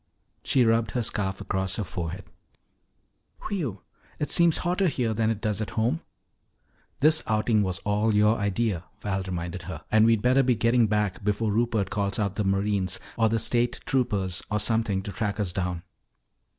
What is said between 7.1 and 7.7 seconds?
outing